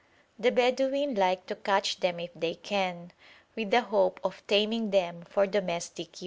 The 0.39 0.49
Bedouin 0.51 1.13
like 1.13 1.45
to 1.45 1.55
catch 1.55 1.99
them 1.99 2.19
if 2.19 2.31
they 2.33 2.55
can, 2.55 3.11
with 3.55 3.69
the 3.69 3.81
hope 3.81 4.19
of 4.23 4.41
taming 4.47 4.89
them 4.89 5.21
for 5.29 5.45
domestic 5.45 6.13
use. 6.19 6.19